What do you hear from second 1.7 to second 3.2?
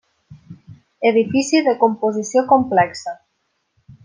composició complexa.